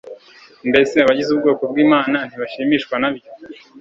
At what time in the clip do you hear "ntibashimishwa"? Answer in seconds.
2.27-2.95